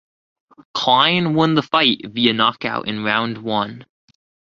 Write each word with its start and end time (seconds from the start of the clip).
Klein 0.73 1.35
won 1.35 1.53
the 1.53 1.61
fight 1.61 1.99
via 2.07 2.33
knockout 2.33 2.87
in 2.87 3.03
round 3.03 3.37
one. 3.43 3.85